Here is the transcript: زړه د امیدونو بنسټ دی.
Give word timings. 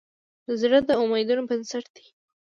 زړه 0.59 0.79
د 0.87 0.89
امیدونو 1.03 1.43
بنسټ 1.49 1.85
دی. 1.95 2.05